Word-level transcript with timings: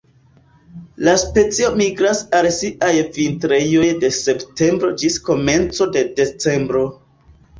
La 1.07 1.13
specio 1.23 1.67
migras 1.81 2.21
al 2.37 2.47
siaj 2.55 2.95
vintrejoj 3.17 3.91
de 4.05 4.11
septembro 4.21 4.91
ĝis 5.03 5.19
komenco 5.29 5.87
de 5.97 6.03
decembro. 6.21 6.83